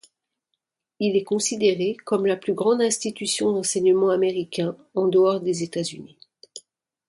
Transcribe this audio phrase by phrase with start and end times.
[0.99, 6.17] Il est considéré comme la plus grande institution d’enseignement américain en dehors des États-Unis.